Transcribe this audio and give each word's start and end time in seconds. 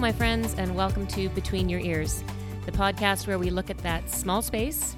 My 0.00 0.12
friends, 0.12 0.54
and 0.54 0.74
welcome 0.74 1.06
to 1.08 1.28
Between 1.28 1.68
Your 1.68 1.78
Ears, 1.78 2.24
the 2.64 2.72
podcast 2.72 3.26
where 3.26 3.38
we 3.38 3.50
look 3.50 3.68
at 3.68 3.76
that 3.80 4.08
small 4.08 4.40
space 4.40 4.96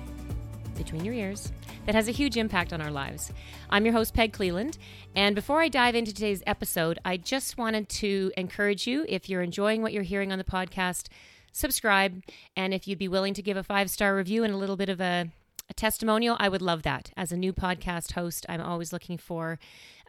between 0.77 1.05
your 1.05 1.13
ears 1.13 1.51
that 1.87 1.97
has 1.97 2.07
a 2.07 2.13
huge 2.13 2.37
impact 2.37 2.73
on 2.73 2.81
our 2.81 2.93
lives. 2.93 3.33
I'm 3.69 3.85
your 3.85 3.95
host, 3.95 4.15
Peg 4.15 4.33
Cleland, 4.33 4.79
and 5.17 5.35
before 5.35 5.61
I 5.61 5.69
dive 5.69 5.97
into 5.97 6.15
today's 6.15 6.45
episode, 6.47 7.01
I 7.05 7.17
just 7.17 7.59
wanted 7.59 7.89
to 7.89 8.31
encourage 8.37 8.87
you 8.87 9.05
if 9.09 9.29
you're 9.29 9.43
enjoying 9.43 9.83
what 9.83 9.93
you're 9.93 10.05
hearing 10.05 10.31
on 10.31 10.39
the 10.39 10.45
podcast, 10.45 11.09
subscribe, 11.51 12.23
and 12.57 12.73
if 12.73 12.87
you'd 12.87 12.97
be 13.01 13.09
willing 13.09 13.35
to 13.35 13.43
give 13.43 13.57
a 13.57 13.65
five 13.65 13.91
star 13.91 14.15
review 14.15 14.45
and 14.45 14.55
a 14.55 14.57
little 14.57 14.77
bit 14.77 14.89
of 14.89 15.01
a 15.01 15.31
a 15.73 15.75
testimonial, 15.75 16.37
I 16.39 16.51
would 16.51 16.61
love 16.61 16.83
that. 16.83 17.11
As 17.17 17.33
a 17.33 17.37
new 17.37 17.53
podcast 17.55 18.13
host, 18.13 18.45
I'm 18.47 18.61
always 18.61 18.93
looking 18.93 19.17
for 19.17 19.59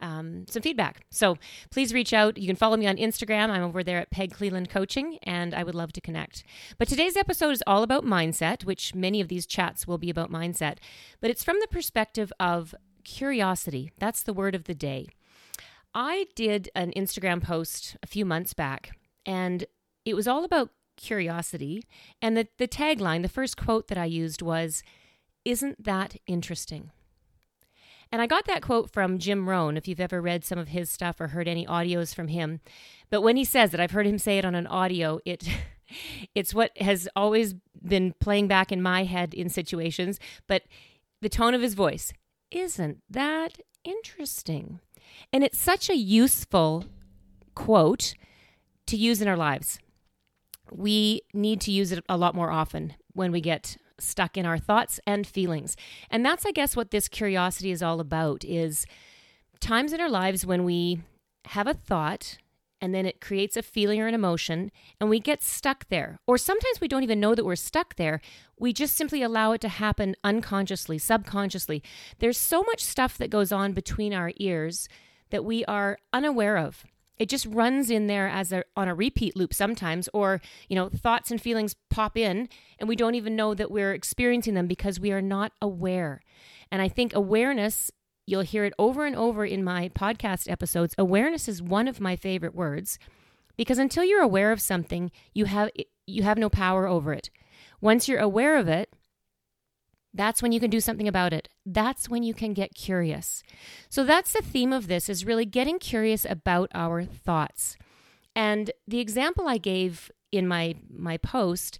um, 0.00 0.44
some 0.46 0.60
feedback. 0.60 1.06
So 1.10 1.38
please 1.70 1.94
reach 1.94 2.12
out. 2.12 2.36
You 2.36 2.46
can 2.46 2.56
follow 2.56 2.76
me 2.76 2.86
on 2.86 2.96
Instagram. 2.96 3.48
I'm 3.48 3.62
over 3.62 3.82
there 3.82 3.98
at 3.98 4.10
Peg 4.10 4.32
Cleland 4.32 4.68
Coaching, 4.68 5.18
and 5.22 5.54
I 5.54 5.62
would 5.62 5.74
love 5.74 5.92
to 5.94 6.02
connect. 6.02 6.44
But 6.76 6.86
today's 6.86 7.16
episode 7.16 7.52
is 7.52 7.62
all 7.66 7.82
about 7.82 8.04
mindset, 8.04 8.64
which 8.64 8.94
many 8.94 9.22
of 9.22 9.28
these 9.28 9.46
chats 9.46 9.86
will 9.86 9.96
be 9.96 10.10
about 10.10 10.30
mindset, 10.30 10.76
but 11.20 11.30
it's 11.30 11.44
from 11.44 11.56
the 11.60 11.68
perspective 11.68 12.30
of 12.38 12.74
curiosity. 13.04 13.90
That's 13.98 14.22
the 14.22 14.34
word 14.34 14.54
of 14.54 14.64
the 14.64 14.74
day. 14.74 15.08
I 15.94 16.26
did 16.34 16.68
an 16.74 16.92
Instagram 16.94 17.42
post 17.42 17.96
a 18.02 18.06
few 18.06 18.26
months 18.26 18.52
back, 18.52 18.90
and 19.24 19.64
it 20.04 20.14
was 20.14 20.28
all 20.28 20.44
about 20.44 20.70
curiosity. 20.96 21.84
And 22.20 22.36
the, 22.36 22.48
the 22.58 22.68
tagline, 22.68 23.22
the 23.22 23.28
first 23.28 23.56
quote 23.56 23.88
that 23.88 23.98
I 23.98 24.04
used 24.04 24.42
was, 24.42 24.82
isn't 25.44 25.84
that 25.84 26.16
interesting? 26.26 26.90
And 28.12 28.22
I 28.22 28.26
got 28.26 28.44
that 28.46 28.62
quote 28.62 28.90
from 28.90 29.18
Jim 29.18 29.48
Rohn, 29.48 29.76
if 29.76 29.88
you've 29.88 30.00
ever 30.00 30.20
read 30.20 30.44
some 30.44 30.58
of 30.58 30.68
his 30.68 30.90
stuff 30.90 31.20
or 31.20 31.28
heard 31.28 31.48
any 31.48 31.66
audios 31.66 32.14
from 32.14 32.28
him. 32.28 32.60
But 33.10 33.22
when 33.22 33.36
he 33.36 33.44
says 33.44 33.74
it, 33.74 33.80
I've 33.80 33.90
heard 33.90 34.06
him 34.06 34.18
say 34.18 34.38
it 34.38 34.44
on 34.44 34.54
an 34.54 34.66
audio, 34.66 35.18
it 35.24 35.48
it's 36.34 36.54
what 36.54 36.76
has 36.78 37.08
always 37.16 37.54
been 37.84 38.14
playing 38.20 38.48
back 38.48 38.70
in 38.70 38.80
my 38.80 39.04
head 39.04 39.34
in 39.34 39.48
situations, 39.48 40.20
but 40.46 40.62
the 41.20 41.28
tone 41.28 41.54
of 41.54 41.62
his 41.62 41.74
voice, 41.74 42.12
isn't 42.50 43.02
that 43.10 43.58
interesting? 43.82 44.80
And 45.32 45.42
it's 45.42 45.58
such 45.58 45.90
a 45.90 45.96
useful 45.96 46.84
quote 47.54 48.14
to 48.86 48.96
use 48.96 49.20
in 49.20 49.28
our 49.28 49.36
lives. 49.36 49.78
We 50.70 51.22
need 51.32 51.60
to 51.62 51.72
use 51.72 51.92
it 51.92 52.04
a 52.08 52.16
lot 52.16 52.34
more 52.34 52.50
often 52.50 52.94
when 53.12 53.32
we 53.32 53.40
get 53.40 53.76
stuck 53.98 54.36
in 54.36 54.46
our 54.46 54.58
thoughts 54.58 55.00
and 55.06 55.26
feelings. 55.26 55.76
And 56.10 56.24
that's 56.24 56.46
I 56.46 56.50
guess 56.50 56.76
what 56.76 56.90
this 56.90 57.08
curiosity 57.08 57.70
is 57.70 57.82
all 57.82 58.00
about 58.00 58.44
is 58.44 58.86
times 59.60 59.92
in 59.92 60.00
our 60.00 60.10
lives 60.10 60.44
when 60.44 60.64
we 60.64 61.00
have 61.46 61.66
a 61.66 61.74
thought 61.74 62.38
and 62.80 62.94
then 62.94 63.06
it 63.06 63.20
creates 63.20 63.56
a 63.56 63.62
feeling 63.62 64.00
or 64.00 64.06
an 64.06 64.14
emotion 64.14 64.70
and 65.00 65.08
we 65.08 65.20
get 65.20 65.42
stuck 65.42 65.88
there. 65.88 66.18
Or 66.26 66.36
sometimes 66.36 66.80
we 66.80 66.88
don't 66.88 67.02
even 67.02 67.20
know 67.20 67.34
that 67.34 67.44
we're 67.44 67.56
stuck 67.56 67.96
there. 67.96 68.20
We 68.58 68.72
just 68.72 68.96
simply 68.96 69.22
allow 69.22 69.52
it 69.52 69.60
to 69.62 69.68
happen 69.68 70.16
unconsciously, 70.22 70.98
subconsciously. 70.98 71.82
There's 72.18 72.36
so 72.36 72.62
much 72.62 72.82
stuff 72.82 73.16
that 73.18 73.30
goes 73.30 73.52
on 73.52 73.72
between 73.72 74.12
our 74.12 74.32
ears 74.36 74.88
that 75.30 75.44
we 75.44 75.64
are 75.64 75.98
unaware 76.12 76.58
of 76.58 76.84
it 77.18 77.28
just 77.28 77.46
runs 77.46 77.90
in 77.90 78.06
there 78.06 78.28
as 78.28 78.52
a 78.52 78.64
on 78.76 78.88
a 78.88 78.94
repeat 78.94 79.36
loop 79.36 79.54
sometimes 79.54 80.08
or 80.12 80.40
you 80.68 80.76
know 80.76 80.88
thoughts 80.88 81.30
and 81.30 81.40
feelings 81.40 81.76
pop 81.90 82.16
in 82.16 82.48
and 82.78 82.88
we 82.88 82.96
don't 82.96 83.14
even 83.14 83.36
know 83.36 83.54
that 83.54 83.70
we're 83.70 83.92
experiencing 83.92 84.54
them 84.54 84.66
because 84.66 84.98
we 85.00 85.12
are 85.12 85.22
not 85.22 85.52
aware. 85.60 86.20
And 86.70 86.82
i 86.82 86.88
think 86.88 87.14
awareness 87.14 87.90
you'll 88.26 88.42
hear 88.42 88.64
it 88.64 88.72
over 88.78 89.04
and 89.04 89.14
over 89.16 89.44
in 89.44 89.62
my 89.62 89.88
podcast 89.90 90.50
episodes 90.50 90.94
awareness 90.98 91.48
is 91.48 91.62
one 91.62 91.86
of 91.86 92.00
my 92.00 92.16
favorite 92.16 92.54
words 92.54 92.98
because 93.56 93.78
until 93.78 94.02
you're 94.02 94.22
aware 94.22 94.50
of 94.50 94.60
something 94.60 95.10
you 95.34 95.44
have 95.44 95.70
you 96.06 96.22
have 96.22 96.38
no 96.38 96.50
power 96.50 96.86
over 96.86 97.12
it. 97.12 97.30
Once 97.80 98.08
you're 98.08 98.20
aware 98.20 98.56
of 98.56 98.68
it 98.68 98.90
that's 100.14 100.40
when 100.40 100.52
you 100.52 100.60
can 100.60 100.70
do 100.70 100.80
something 100.80 101.08
about 101.08 101.32
it. 101.32 101.48
That's 101.66 102.08
when 102.08 102.22
you 102.22 102.32
can 102.32 102.54
get 102.54 102.74
curious. 102.74 103.42
So 103.88 104.04
that's 104.04 104.32
the 104.32 104.42
theme 104.42 104.72
of 104.72 104.86
this 104.86 105.08
is 105.08 105.26
really 105.26 105.44
getting 105.44 105.78
curious 105.78 106.24
about 106.24 106.70
our 106.72 107.04
thoughts. 107.04 107.76
And 108.36 108.70
the 108.86 109.00
example 109.00 109.48
I 109.48 109.58
gave 109.58 110.10
in 110.30 110.46
my 110.46 110.76
my 110.88 111.16
post 111.16 111.78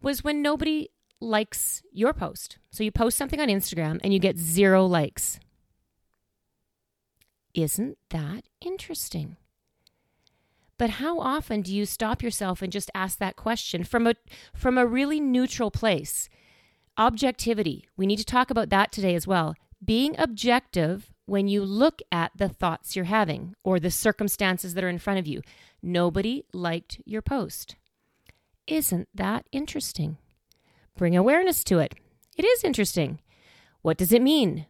was 0.00 0.24
when 0.24 0.42
nobody 0.42 0.88
likes 1.20 1.82
your 1.92 2.12
post. 2.12 2.58
So 2.70 2.82
you 2.82 2.90
post 2.90 3.16
something 3.16 3.40
on 3.40 3.48
Instagram 3.48 4.00
and 4.02 4.12
you 4.12 4.18
get 4.18 4.38
zero 4.38 4.84
likes. 4.86 5.38
Isn't 7.54 7.96
that 8.10 8.44
interesting? 8.60 9.36
But 10.78 10.90
how 10.90 11.18
often 11.18 11.62
do 11.62 11.74
you 11.74 11.86
stop 11.86 12.22
yourself 12.22 12.60
and 12.60 12.70
just 12.70 12.90
ask 12.94 13.18
that 13.18 13.36
question 13.36 13.82
from 13.84 14.06
a 14.06 14.14
from 14.54 14.76
a 14.76 14.86
really 14.86 15.20
neutral 15.20 15.70
place? 15.70 16.28
Objectivity. 16.98 17.86
We 17.96 18.06
need 18.06 18.16
to 18.16 18.24
talk 18.24 18.50
about 18.50 18.70
that 18.70 18.90
today 18.90 19.14
as 19.14 19.26
well. 19.26 19.54
Being 19.84 20.14
objective 20.18 21.12
when 21.26 21.46
you 21.46 21.62
look 21.62 22.00
at 22.10 22.32
the 22.36 22.48
thoughts 22.48 22.96
you're 22.96 23.04
having 23.04 23.54
or 23.62 23.78
the 23.78 23.90
circumstances 23.90 24.74
that 24.74 24.84
are 24.84 24.88
in 24.88 24.98
front 24.98 25.18
of 25.18 25.26
you. 25.26 25.42
Nobody 25.82 26.44
liked 26.54 27.00
your 27.04 27.20
post. 27.20 27.76
Isn't 28.66 29.08
that 29.14 29.46
interesting? 29.52 30.16
Bring 30.96 31.16
awareness 31.16 31.62
to 31.64 31.80
it. 31.80 31.94
It 32.36 32.44
is 32.44 32.64
interesting. 32.64 33.20
What 33.82 33.98
does 33.98 34.12
it 34.12 34.22
mean? 34.22 34.66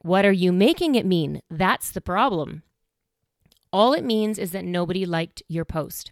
What 0.00 0.24
are 0.24 0.32
you 0.32 0.52
making 0.52 0.94
it 0.94 1.04
mean? 1.04 1.42
That's 1.50 1.90
the 1.90 2.00
problem. 2.00 2.62
All 3.72 3.92
it 3.92 4.04
means 4.04 4.38
is 4.38 4.52
that 4.52 4.64
nobody 4.64 5.04
liked 5.04 5.42
your 5.48 5.64
post. 5.64 6.10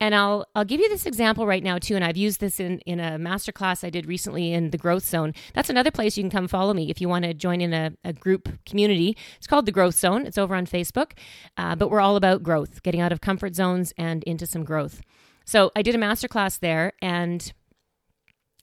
And 0.00 0.14
I'll 0.14 0.46
I'll 0.54 0.64
give 0.64 0.80
you 0.80 0.88
this 0.88 1.06
example 1.06 1.46
right 1.46 1.62
now 1.62 1.78
too. 1.78 1.96
And 1.96 2.04
I've 2.04 2.16
used 2.16 2.40
this 2.40 2.60
in 2.60 2.80
in 2.80 3.00
a 3.00 3.18
masterclass 3.18 3.84
I 3.84 3.90
did 3.90 4.06
recently 4.06 4.52
in 4.52 4.70
the 4.70 4.78
Growth 4.78 5.04
Zone. 5.04 5.32
That's 5.54 5.70
another 5.70 5.90
place 5.90 6.16
you 6.16 6.22
can 6.22 6.30
come 6.30 6.48
follow 6.48 6.74
me 6.74 6.90
if 6.90 7.00
you 7.00 7.08
want 7.08 7.24
to 7.24 7.34
join 7.34 7.60
in 7.60 7.72
a, 7.72 7.92
a 8.04 8.12
group 8.12 8.48
community. 8.64 9.16
It's 9.36 9.46
called 9.46 9.66
the 9.66 9.72
Growth 9.72 9.94
Zone. 9.94 10.26
It's 10.26 10.38
over 10.38 10.54
on 10.54 10.66
Facebook, 10.66 11.12
uh, 11.56 11.76
but 11.76 11.90
we're 11.90 12.00
all 12.00 12.16
about 12.16 12.42
growth, 12.42 12.82
getting 12.82 13.00
out 13.00 13.12
of 13.12 13.20
comfort 13.20 13.54
zones 13.54 13.92
and 13.96 14.22
into 14.24 14.46
some 14.46 14.64
growth. 14.64 15.00
So 15.44 15.70
I 15.76 15.82
did 15.82 15.94
a 15.94 15.98
masterclass 15.98 16.58
there, 16.58 16.92
and 17.00 17.52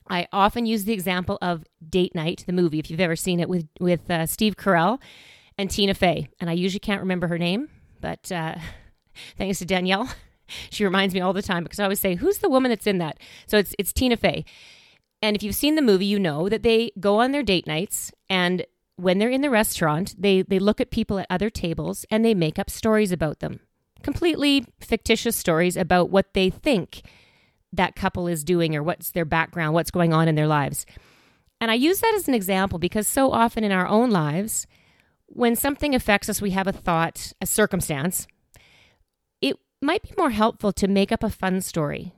I 0.10 0.28
often 0.34 0.66
use 0.66 0.84
the 0.84 0.94
example 0.94 1.38
of 1.42 1.64
Date 1.90 2.14
Night, 2.14 2.44
the 2.46 2.54
movie, 2.54 2.80
if 2.80 2.92
you've 2.92 3.00
ever 3.00 3.16
seen 3.16 3.40
it 3.40 3.48
with 3.48 3.68
with 3.80 4.10
uh, 4.12 4.26
Steve 4.26 4.58
Carell 4.58 5.00
and 5.58 5.70
Tina 5.70 5.94
Fey. 5.94 6.28
And 6.40 6.50
I 6.50 6.54
usually 6.54 6.80
can't 6.80 7.02
remember 7.02 7.28
her 7.28 7.38
name, 7.38 7.70
but 8.02 8.32
uh, 8.32 8.56
thanks 9.38 9.60
to 9.60 9.66
Danielle. 9.66 10.10
She 10.70 10.84
reminds 10.84 11.14
me 11.14 11.22
all 11.22 11.34
the 11.34 11.42
time 11.42 11.64
because 11.64 11.80
I 11.80 11.84
always 11.84 12.00
say, 12.00 12.16
"Who's 12.16 12.40
the 12.40 12.50
woman 12.50 12.70
that's 12.70 12.88
in 12.88 12.98
that?" 13.00 13.20
So 13.48 13.58
it's 13.58 13.76
it's 13.78 13.94
Tina 13.94 14.18
Fey. 14.18 14.46
And 15.22 15.36
if 15.36 15.44
you've 15.44 15.56
seen 15.56 15.76
the 15.76 15.82
movie, 15.82 16.06
you 16.06 16.20
know 16.20 16.50
that 16.50 16.64
they 16.64 16.92
go 17.00 17.22
on 17.22 17.32
their 17.32 17.44
date 17.44 17.66
nights 17.66 18.12
and 18.30 18.66
when 18.96 19.18
they're 19.18 19.30
in 19.30 19.42
the 19.42 19.50
restaurant, 19.50 20.16
they 20.18 20.42
they 20.42 20.60
look 20.60 20.80
at 20.80 20.92
people 20.92 21.20
at 21.20 21.28
other 21.30 21.50
tables 21.50 22.06
and 22.12 22.24
they 22.24 22.34
make 22.34 22.60
up 22.60 22.70
stories 22.70 23.12
about 23.12 23.40
them. 23.40 23.60
Completely 24.02 24.66
fictitious 24.80 25.36
stories 25.36 25.78
about 25.78 26.10
what 26.10 26.34
they 26.34 26.50
think 26.50 27.02
that 27.72 27.96
couple 27.96 28.28
is 28.28 28.44
doing 28.44 28.76
or 28.76 28.84
what's 28.84 29.12
their 29.12 29.26
background, 29.26 29.74
what's 29.74 29.92
going 29.92 30.14
on 30.14 30.28
in 30.28 30.36
their 30.36 30.48
lives. 30.48 30.86
And 31.60 31.72
I 31.72 31.76
use 31.76 32.00
that 32.02 32.14
as 32.16 32.28
an 32.28 32.34
example 32.34 32.78
because 32.78 33.08
so 33.08 33.32
often 33.32 33.64
in 33.64 33.72
our 33.72 33.88
own 33.88 34.12
lives, 34.12 34.68
when 35.28 35.56
something 35.56 35.96
affects 35.96 36.30
us, 36.30 36.42
we 36.42 36.52
have 36.52 36.68
a 36.68 36.74
thought, 36.74 37.34
a 37.42 37.46
circumstance, 37.46 38.28
might 39.84 40.04
be 40.04 40.14
more 40.18 40.32
helpful 40.32 40.72
to 40.74 40.88
make 40.88 41.12
up 41.12 41.24
a 41.24 41.30
fun 41.30 41.62
story. 41.62 42.14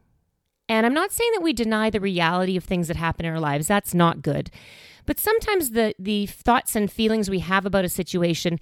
And 0.67 0.85
I'm 0.85 0.93
not 0.93 1.11
saying 1.11 1.31
that 1.33 1.43
we 1.43 1.53
deny 1.53 1.89
the 1.89 1.99
reality 1.99 2.57
of 2.57 2.63
things 2.63 2.87
that 2.87 2.97
happen 2.97 3.25
in 3.25 3.31
our 3.31 3.39
lives. 3.39 3.67
That's 3.67 3.93
not 3.93 4.21
good. 4.21 4.49
But 5.05 5.19
sometimes 5.19 5.71
the 5.71 5.93
the 5.99 6.25
thoughts 6.25 6.75
and 6.75 6.91
feelings 6.91 7.29
we 7.29 7.39
have 7.39 7.65
about 7.65 7.85
a 7.85 7.89
situation 7.89 8.59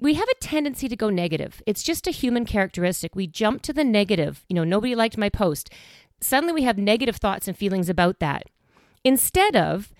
we 0.00 0.14
have 0.14 0.28
a 0.28 0.34
tendency 0.40 0.88
to 0.88 0.96
go 0.96 1.08
negative. 1.08 1.62
It's 1.66 1.82
just 1.82 2.06
a 2.06 2.12
human 2.12 2.44
characteristic. 2.44 3.14
We 3.14 3.26
jump 3.26 3.62
to 3.62 3.72
the 3.72 3.84
negative. 3.84 4.44
You 4.48 4.56
know, 4.56 4.64
nobody 4.64 4.94
liked 4.94 5.16
my 5.16 5.28
post. 5.28 5.70
Suddenly 6.20 6.52
we 6.52 6.62
have 6.62 6.78
negative 6.78 7.16
thoughts 7.16 7.46
and 7.46 7.56
feelings 7.56 7.88
about 7.88 8.18
that. 8.18 8.44
Instead 9.04 9.56
of 9.56 9.92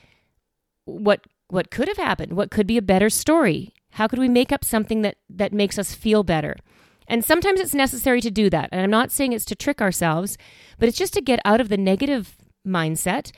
what 0.85 1.27
what 1.49 1.71
could 1.71 1.89
have 1.89 1.97
happened? 1.97 2.33
What 2.33 2.51
could 2.51 2.67
be 2.67 2.77
a 2.77 2.83
better 2.83 3.11
story? 3.11 3.73
How 3.93 4.09
could 4.09 4.19
we 4.19 4.29
make 4.29 4.51
up 4.51 4.65
something 4.65 5.03
that 5.03 5.17
that 5.29 5.53
makes 5.53 5.79
us 5.79 5.95
feel 5.95 6.23
better? 6.25 6.57
And 7.07 7.25
sometimes 7.25 7.61
it's 7.61 7.75
necessary 7.75 8.21
to 8.21 8.31
do 8.31 8.49
that. 8.51 8.69
And 8.73 8.81
I'm 8.81 8.91
not 8.91 9.13
saying 9.13 9.33
it's 9.33 9.45
to 9.47 9.55
trick 9.55 9.81
ourselves, 9.81 10.39
but 10.79 10.89
it's 10.89 10.99
just 10.99 11.15
to 11.15 11.21
get 11.21 11.41
out 11.45 11.61
of 11.61 11.69
the 11.69 11.77
negative 11.77 12.37
mindset 12.67 13.31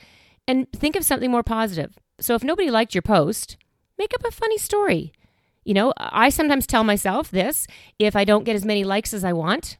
and 0.47 0.71
think 0.71 0.95
of 0.95 1.03
something 1.03 1.29
more 1.29 1.43
positive. 1.43 1.97
So 2.19 2.33
if 2.35 2.43
nobody 2.43 2.71
liked 2.71 2.95
your 2.95 3.01
post, 3.01 3.57
make 3.97 4.13
up 4.13 4.25
a 4.25 4.31
funny 4.31 4.57
story. 4.57 5.11
You 5.65 5.73
know, 5.73 5.93
I 5.97 6.29
sometimes 6.29 6.65
tell 6.65 6.83
myself 6.83 7.29
this 7.29 7.67
if 7.99 8.15
I 8.15 8.23
don't 8.23 8.45
get 8.45 8.55
as 8.55 8.65
many 8.65 8.83
likes 8.85 9.13
as 9.13 9.25
I 9.25 9.33
want, 9.33 9.77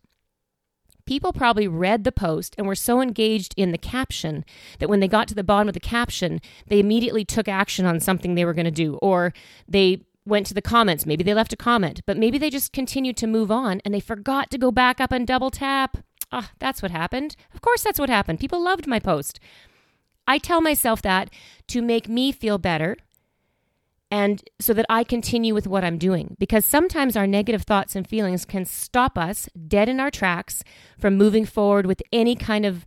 people 1.05 1.31
probably 1.31 1.67
read 1.67 2.03
the 2.03 2.11
post 2.11 2.53
and 2.57 2.67
were 2.67 2.75
so 2.75 3.01
engaged 3.01 3.53
in 3.55 3.71
the 3.71 3.77
caption 3.77 4.43
that 4.79 4.89
when 4.89 4.99
they 4.99 5.07
got 5.07 5.29
to 5.29 5.33
the 5.33 5.43
bottom 5.43 5.69
of 5.69 5.73
the 5.73 5.79
caption, 5.79 6.41
they 6.67 6.79
immediately 6.79 7.23
took 7.23 7.47
action 7.47 7.85
on 7.85 8.01
something 8.01 8.35
they 8.35 8.43
were 8.43 8.53
going 8.53 8.65
to 8.65 8.71
do, 8.71 8.95
or 8.95 9.33
they 9.67 10.01
went 10.27 10.45
to 10.47 10.53
the 10.53 10.61
comments. 10.61 11.05
Maybe 11.05 11.23
they 11.23 11.33
left 11.33 11.53
a 11.53 11.57
comment, 11.57 12.01
but 12.05 12.17
maybe 12.17 12.37
they 12.37 12.49
just 12.49 12.73
continued 12.73 13.17
to 13.17 13.27
move 13.27 13.49
on 13.49 13.81
and 13.83 13.93
they 13.93 13.99
forgot 13.99 14.51
to 14.51 14.57
go 14.57 14.71
back 14.71 14.99
up 14.99 15.11
and 15.11 15.25
double 15.25 15.49
tap. 15.49 15.97
Ah, 16.31 16.49
oh, 16.49 16.55
that's 16.59 16.81
what 16.81 16.91
happened. 16.91 17.35
Of 17.53 17.61
course, 17.61 17.83
that's 17.83 17.99
what 17.99 18.09
happened. 18.09 18.39
People 18.39 18.61
loved 18.61 18.85
my 18.85 18.99
post. 18.99 19.39
I 20.27 20.37
tell 20.37 20.59
myself 20.59 21.01
that 21.03 21.29
to 21.67 21.81
make 21.81 22.09
me 22.09 22.31
feel 22.31 22.57
better 22.57 22.97
and 24.11 24.43
so 24.59 24.73
that 24.73 24.85
I 24.89 25.03
continue 25.03 25.53
with 25.53 25.67
what 25.67 25.83
I'm 25.83 25.97
doing. 25.97 26.35
Because 26.39 26.65
sometimes 26.65 27.15
our 27.15 27.27
negative 27.27 27.63
thoughts 27.63 27.95
and 27.95 28.07
feelings 28.07 28.45
can 28.45 28.65
stop 28.65 29.17
us 29.17 29.49
dead 29.67 29.89
in 29.89 29.99
our 29.99 30.11
tracks 30.11 30.63
from 30.97 31.17
moving 31.17 31.45
forward 31.45 31.85
with 31.85 32.01
any 32.11 32.35
kind 32.35 32.65
of 32.65 32.85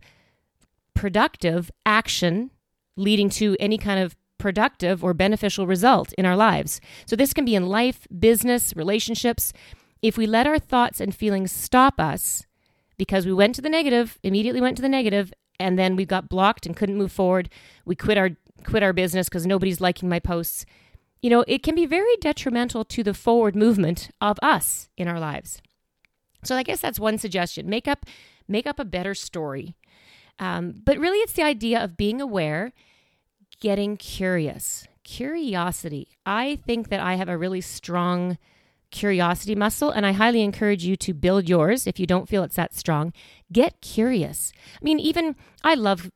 productive 0.93 1.71
action 1.85 2.51
leading 2.95 3.29
to 3.29 3.55
any 3.59 3.77
kind 3.77 3.99
of 3.99 4.15
productive 4.41 5.03
or 5.03 5.13
beneficial 5.13 5.67
result 5.67 6.11
in 6.13 6.25
our 6.25 6.35
lives. 6.35 6.81
So, 7.05 7.15
this 7.15 7.33
can 7.33 7.45
be 7.45 7.55
in 7.55 7.67
life, 7.67 8.07
business, 8.19 8.75
relationships. 8.75 9.53
If 10.01 10.17
we 10.17 10.25
let 10.25 10.47
our 10.47 10.59
thoughts 10.59 10.99
and 10.99 11.15
feelings 11.15 11.51
stop 11.51 11.99
us 11.99 12.45
because 12.97 13.25
we 13.25 13.33
went 13.33 13.55
to 13.55 13.61
the 13.61 13.69
negative, 13.69 14.17
immediately 14.23 14.59
went 14.59 14.75
to 14.77 14.81
the 14.81 14.89
negative, 14.89 15.31
and 15.59 15.77
then 15.77 15.95
we 15.95 16.05
got 16.05 16.27
blocked 16.27 16.65
and 16.65 16.75
couldn't 16.75 16.97
move 16.97 17.11
forward, 17.11 17.49
we 17.85 17.95
quit 17.95 18.17
our 18.17 18.31
quit 18.63 18.83
our 18.83 18.93
business 18.93 19.29
because 19.29 19.45
nobody's 19.45 19.81
liking 19.81 20.09
my 20.09 20.19
posts. 20.19 20.65
You 21.21 21.29
know, 21.29 21.43
it 21.47 21.61
can 21.63 21.75
be 21.75 21.85
very 21.85 22.15
detrimental 22.19 22.83
to 22.85 23.03
the 23.03 23.13
forward 23.13 23.55
movement 23.55 24.09
of 24.19 24.39
us 24.41 24.89
in 24.97 25.07
our 25.07 25.19
lives. 25.19 25.61
So 26.43 26.55
I 26.55 26.63
guess 26.63 26.81
that's 26.81 26.99
one 26.99 27.17
suggestion. 27.17 27.69
Make 27.69 27.87
up 27.87 28.05
make 28.47 28.65
up 28.65 28.79
a 28.79 28.85
better 28.85 29.13
story. 29.13 29.75
Um, 30.39 30.81
but 30.83 30.97
really, 30.97 31.19
it's 31.19 31.33
the 31.33 31.43
idea 31.43 31.83
of 31.83 31.97
being 31.97 32.19
aware 32.19 32.73
getting 33.61 33.95
curious. 33.95 34.85
Curiosity. 35.05 36.09
I 36.25 36.57
think 36.57 36.89
that 36.89 36.99
I 36.99 37.15
have 37.15 37.29
a 37.29 37.37
really 37.37 37.61
strong 37.61 38.37
curiosity 38.91 39.55
muscle, 39.55 39.89
and 39.89 40.05
I 40.05 40.11
highly 40.11 40.41
encourage 40.41 40.83
you 40.83 40.97
to 40.97 41.13
build 41.13 41.47
yours 41.47 41.87
if 41.87 41.97
you 41.97 42.05
don't 42.05 42.27
feel 42.27 42.43
it's 42.43 42.57
that 42.57 42.75
strong. 42.75 43.13
Get 43.51 43.79
curious. 43.79 44.51
I 44.75 44.83
mean, 44.83 44.99
even 44.99 45.37
I 45.63 45.75
love 45.75 46.11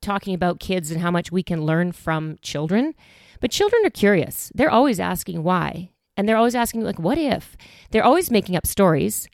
talking 0.00 0.34
about 0.34 0.60
kids 0.60 0.92
and 0.92 1.00
how 1.00 1.10
much 1.10 1.32
we 1.32 1.42
can 1.42 1.66
learn 1.66 1.90
from 1.90 2.38
children, 2.40 2.94
but 3.40 3.50
children 3.50 3.84
are 3.84 3.90
curious. 3.90 4.52
They're 4.54 4.70
always 4.70 5.00
asking 5.00 5.42
why, 5.42 5.90
and 6.16 6.28
they're 6.28 6.36
always 6.36 6.54
asking, 6.54 6.82
like, 6.82 7.00
what 7.00 7.18
if? 7.18 7.56
They're 7.90 8.04
always 8.04 8.30
making 8.30 8.54
up 8.54 8.66
stories. 8.66 9.28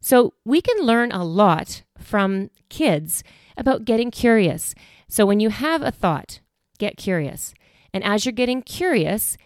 So 0.00 0.34
we 0.44 0.60
can 0.60 0.84
learn 0.84 1.12
a 1.12 1.24
lot 1.24 1.82
from 1.96 2.50
kids 2.68 3.24
about 3.56 3.86
getting 3.86 4.10
curious. 4.10 4.74
So 5.08 5.24
when 5.24 5.40
you 5.40 5.48
have 5.48 5.80
a 5.80 5.90
thought, 5.90 6.40
get 6.78 6.96
curious. 6.96 7.54
And 7.92 8.02
as 8.04 8.24
you're 8.24 8.32
getting 8.32 8.62
curious, 8.62 9.36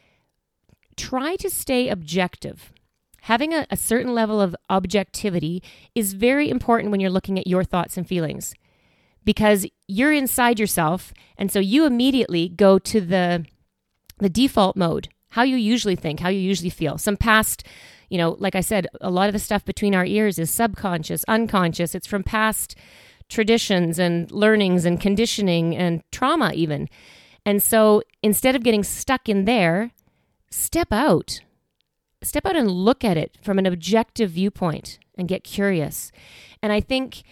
try 0.96 1.36
to 1.36 1.50
stay 1.50 1.88
objective. 1.88 2.72
Having 3.22 3.52
a, 3.54 3.66
a, 3.70 3.76
certain 3.76 4.14
level 4.14 4.40
of 4.40 4.56
objectivity 4.70 5.62
is 5.94 6.14
very 6.14 6.48
important 6.48 6.90
when 6.90 7.00
you're 7.00 7.10
looking 7.10 7.38
at 7.38 7.46
your 7.46 7.64
thoughts 7.64 7.96
and 7.96 8.06
feelings 8.06 8.54
because 9.24 9.66
you're 9.86 10.12
inside 10.12 10.58
yourself. 10.58 11.12
And 11.36 11.52
so 11.52 11.58
you 11.58 11.84
immediately 11.84 12.48
go 12.48 12.78
to 12.78 13.00
the, 13.00 13.44
the 14.18 14.30
default 14.30 14.76
mode, 14.76 15.08
how 15.30 15.42
you 15.42 15.56
usually 15.56 15.96
think, 15.96 16.20
how 16.20 16.30
you 16.30 16.40
usually 16.40 16.70
feel. 16.70 16.96
Some 16.96 17.18
past, 17.18 17.64
you 18.08 18.16
know, 18.16 18.36
like 18.38 18.54
I 18.54 18.62
said, 18.62 18.86
a 19.00 19.10
lot 19.10 19.28
of 19.28 19.34
the 19.34 19.38
stuff 19.38 19.64
between 19.64 19.94
our 19.94 20.06
ears 20.06 20.38
is 20.38 20.50
subconscious, 20.50 21.24
unconscious. 21.28 21.94
It's 21.94 22.06
from 22.06 22.22
past 22.22 22.74
traditions 23.28 23.98
and 23.98 24.30
learnings 24.30 24.84
and 24.84 25.00
conditioning 25.00 25.76
and 25.76 26.02
trauma, 26.10 26.52
even. 26.54 26.88
And 27.44 27.62
so 27.62 28.02
instead 28.22 28.56
of 28.56 28.62
getting 28.62 28.84
stuck 28.84 29.28
in 29.28 29.44
there, 29.44 29.92
step 30.50 30.92
out. 30.92 31.40
Step 32.22 32.46
out 32.46 32.56
and 32.56 32.70
look 32.70 33.04
at 33.04 33.16
it 33.16 33.38
from 33.42 33.58
an 33.58 33.66
objective 33.66 34.30
viewpoint 34.30 34.98
and 35.16 35.28
get 35.28 35.44
curious. 35.44 36.10
And 36.62 36.72
I 36.72 36.80
think 36.80 37.22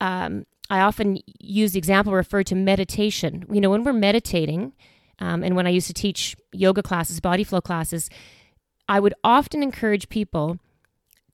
um, 0.00 0.46
I 0.70 0.80
often 0.80 1.18
use 1.38 1.72
the 1.72 1.78
example 1.78 2.12
referred 2.12 2.46
to 2.48 2.54
meditation. 2.54 3.44
You 3.50 3.60
know, 3.60 3.70
when 3.70 3.84
we're 3.84 3.92
meditating, 3.92 4.72
um, 5.18 5.42
and 5.42 5.56
when 5.56 5.66
I 5.66 5.70
used 5.70 5.86
to 5.88 5.94
teach 5.94 6.36
yoga 6.52 6.82
classes, 6.82 7.20
body 7.20 7.44
flow 7.44 7.60
classes, 7.60 8.08
I 8.88 9.00
would 9.00 9.14
often 9.24 9.62
encourage 9.62 10.08
people 10.08 10.58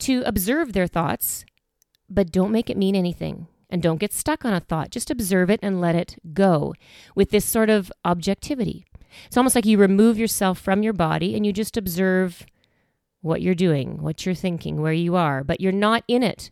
to 0.00 0.22
observe 0.24 0.72
their 0.72 0.86
thoughts, 0.86 1.44
but 2.08 2.32
don't 2.32 2.52
make 2.52 2.70
it 2.70 2.76
mean 2.76 2.96
anything. 2.96 3.46
And 3.72 3.82
don't 3.82 3.98
get 3.98 4.12
stuck 4.12 4.44
on 4.44 4.52
a 4.52 4.60
thought. 4.60 4.90
Just 4.90 5.10
observe 5.10 5.48
it 5.50 5.58
and 5.62 5.80
let 5.80 5.96
it 5.96 6.16
go 6.34 6.74
with 7.14 7.30
this 7.30 7.46
sort 7.46 7.70
of 7.70 7.90
objectivity. 8.04 8.84
It's 9.26 9.36
almost 9.36 9.54
like 9.54 9.64
you 9.64 9.78
remove 9.78 10.18
yourself 10.18 10.58
from 10.58 10.82
your 10.82 10.92
body 10.92 11.34
and 11.34 11.46
you 11.46 11.52
just 11.52 11.76
observe 11.78 12.46
what 13.22 13.40
you're 13.40 13.54
doing, 13.54 14.02
what 14.02 14.26
you're 14.26 14.34
thinking, 14.34 14.82
where 14.82 14.92
you 14.92 15.16
are, 15.16 15.42
but 15.42 15.60
you're 15.60 15.72
not 15.72 16.04
in 16.06 16.22
it. 16.22 16.50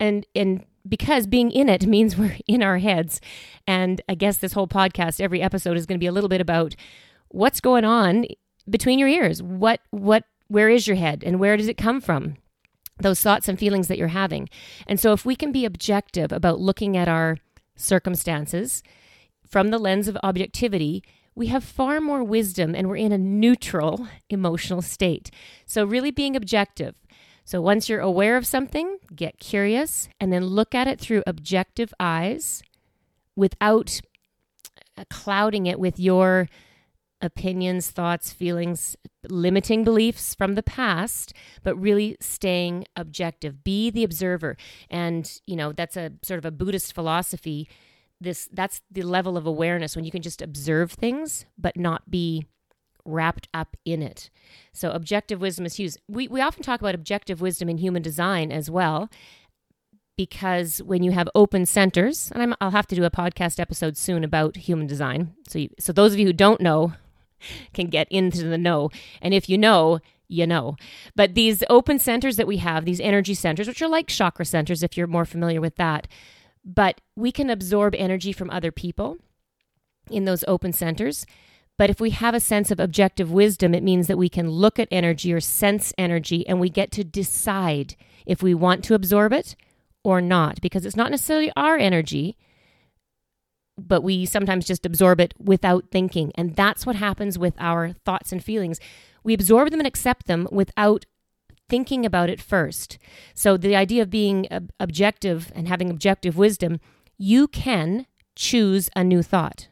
And 0.00 0.26
and 0.34 0.64
because 0.88 1.26
being 1.26 1.50
in 1.50 1.68
it 1.68 1.86
means 1.94 2.16
we're 2.16 2.38
in 2.46 2.62
our 2.62 2.78
heads. 2.78 3.20
And 3.66 4.00
I 4.08 4.14
guess 4.14 4.38
this 4.38 4.54
whole 4.54 4.68
podcast, 4.68 5.20
every 5.20 5.42
episode 5.42 5.76
is 5.76 5.86
going 5.86 5.98
to 5.98 6.02
be 6.02 6.06
a 6.06 6.12
little 6.12 6.30
bit 6.30 6.40
about 6.40 6.74
what's 7.28 7.60
going 7.60 7.84
on 7.84 8.24
between 8.68 8.98
your 8.98 9.08
ears. 9.08 9.42
What 9.42 9.80
what 9.90 10.24
where 10.48 10.68
is 10.68 10.86
your 10.86 10.96
head 10.96 11.22
and 11.24 11.38
where 11.38 11.56
does 11.56 11.68
it 11.68 11.76
come 11.76 12.00
from? 12.00 12.36
Those 13.02 13.20
thoughts 13.20 13.48
and 13.48 13.58
feelings 13.58 13.88
that 13.88 13.98
you're 13.98 14.08
having. 14.08 14.48
And 14.86 14.98
so, 14.98 15.12
if 15.12 15.24
we 15.24 15.36
can 15.36 15.52
be 15.52 15.64
objective 15.64 16.32
about 16.32 16.60
looking 16.60 16.96
at 16.96 17.08
our 17.08 17.38
circumstances 17.76 18.82
from 19.46 19.68
the 19.68 19.78
lens 19.78 20.08
of 20.08 20.16
objectivity, 20.22 21.02
we 21.34 21.46
have 21.48 21.64
far 21.64 22.00
more 22.00 22.22
wisdom 22.22 22.74
and 22.74 22.88
we're 22.88 22.96
in 22.96 23.12
a 23.12 23.18
neutral 23.18 24.06
emotional 24.28 24.82
state. 24.82 25.30
So, 25.66 25.84
really 25.84 26.10
being 26.10 26.36
objective. 26.36 26.94
So, 27.44 27.60
once 27.60 27.88
you're 27.88 28.00
aware 28.00 28.36
of 28.36 28.46
something, 28.46 28.98
get 29.14 29.38
curious 29.38 30.08
and 30.20 30.32
then 30.32 30.44
look 30.44 30.74
at 30.74 30.86
it 30.86 31.00
through 31.00 31.22
objective 31.26 31.92
eyes 31.98 32.62
without 33.34 34.00
uh, 34.96 35.04
clouding 35.10 35.66
it 35.66 35.80
with 35.80 35.98
your 35.98 36.48
opinions, 37.22 37.90
thoughts, 37.90 38.32
feelings, 38.32 38.96
limiting 39.28 39.84
beliefs 39.84 40.34
from 40.34 40.54
the 40.54 40.62
past, 40.62 41.32
but 41.62 41.76
really 41.76 42.16
staying 42.20 42.84
objective. 42.96 43.64
Be 43.64 43.90
the 43.90 44.04
observer. 44.04 44.56
And, 44.90 45.40
you 45.46 45.56
know, 45.56 45.72
that's 45.72 45.96
a 45.96 46.12
sort 46.22 46.38
of 46.38 46.44
a 46.44 46.50
Buddhist 46.50 46.94
philosophy. 46.94 47.68
This 48.20 48.48
that's 48.52 48.80
the 48.90 49.02
level 49.02 49.36
of 49.36 49.46
awareness 49.46 49.96
when 49.96 50.04
you 50.04 50.10
can 50.10 50.22
just 50.22 50.42
observe 50.42 50.92
things 50.92 51.44
but 51.58 51.76
not 51.76 52.10
be 52.10 52.46
wrapped 53.04 53.48
up 53.52 53.76
in 53.84 54.02
it. 54.02 54.30
So 54.72 54.90
objective 54.90 55.40
wisdom 55.40 55.66
is 55.66 55.74
huge. 55.74 55.94
We 56.08 56.28
we 56.28 56.40
often 56.40 56.62
talk 56.62 56.80
about 56.80 56.94
objective 56.94 57.40
wisdom 57.40 57.68
in 57.68 57.78
human 57.78 58.02
design 58.02 58.52
as 58.52 58.70
well 58.70 59.10
because 60.16 60.82
when 60.82 61.02
you 61.02 61.10
have 61.10 61.28
open 61.34 61.66
centers, 61.66 62.30
and 62.32 62.54
i 62.60 62.64
will 62.64 62.70
have 62.70 62.86
to 62.86 62.94
do 62.94 63.04
a 63.04 63.10
podcast 63.10 63.58
episode 63.58 63.96
soon 63.96 64.22
about 64.22 64.56
human 64.56 64.86
design. 64.86 65.34
So, 65.48 65.58
you, 65.58 65.70
so 65.78 65.92
those 65.92 66.12
of 66.12 66.18
you 66.18 66.26
who 66.26 66.32
don't 66.32 66.60
know 66.60 66.92
can 67.72 67.86
get 67.86 68.08
into 68.10 68.44
the 68.44 68.58
know. 68.58 68.90
And 69.20 69.34
if 69.34 69.48
you 69.48 69.58
know, 69.58 70.00
you 70.28 70.46
know. 70.46 70.76
But 71.14 71.34
these 71.34 71.62
open 71.68 71.98
centers 71.98 72.36
that 72.36 72.46
we 72.46 72.56
have, 72.58 72.84
these 72.84 73.00
energy 73.00 73.34
centers, 73.34 73.68
which 73.68 73.82
are 73.82 73.88
like 73.88 74.08
chakra 74.08 74.44
centers 74.44 74.82
if 74.82 74.96
you're 74.96 75.06
more 75.06 75.24
familiar 75.24 75.60
with 75.60 75.76
that, 75.76 76.08
but 76.64 77.00
we 77.16 77.32
can 77.32 77.50
absorb 77.50 77.94
energy 77.94 78.32
from 78.32 78.50
other 78.50 78.72
people 78.72 79.18
in 80.10 80.24
those 80.24 80.44
open 80.48 80.72
centers. 80.72 81.26
But 81.78 81.90
if 81.90 82.00
we 82.00 82.10
have 82.10 82.34
a 82.34 82.40
sense 82.40 82.70
of 82.70 82.78
objective 82.78 83.32
wisdom, 83.32 83.74
it 83.74 83.82
means 83.82 84.06
that 84.06 84.18
we 84.18 84.28
can 84.28 84.48
look 84.48 84.78
at 84.78 84.88
energy 84.90 85.32
or 85.32 85.40
sense 85.40 85.92
energy 85.98 86.46
and 86.46 86.60
we 86.60 86.68
get 86.68 86.90
to 86.92 87.04
decide 87.04 87.96
if 88.26 88.42
we 88.42 88.54
want 88.54 88.84
to 88.84 88.94
absorb 88.94 89.32
it 89.32 89.56
or 90.04 90.20
not, 90.20 90.60
because 90.60 90.84
it's 90.84 90.96
not 90.96 91.10
necessarily 91.10 91.52
our 91.56 91.76
energy 91.76 92.36
but 93.78 94.02
we 94.02 94.26
sometimes 94.26 94.66
just 94.66 94.86
absorb 94.86 95.20
it 95.20 95.34
without 95.38 95.86
thinking. 95.90 96.32
And 96.34 96.54
that's 96.54 96.84
what 96.86 96.96
happens 96.96 97.38
with 97.38 97.54
our 97.58 97.92
thoughts 98.04 98.32
and 98.32 98.42
feelings. 98.42 98.78
We 99.24 99.34
absorb 99.34 99.70
them 99.70 99.80
and 99.80 99.86
accept 99.86 100.26
them 100.26 100.48
without 100.50 101.06
thinking 101.68 102.04
about 102.04 102.28
it 102.28 102.40
first. 102.40 102.98
So, 103.34 103.56
the 103.56 103.76
idea 103.76 104.02
of 104.02 104.10
being 104.10 104.46
objective 104.78 105.50
and 105.54 105.68
having 105.68 105.90
objective 105.90 106.36
wisdom, 106.36 106.80
you 107.16 107.48
can 107.48 108.06
choose 108.34 108.90
a 108.94 109.04
new 109.04 109.22
thought. 109.22 109.68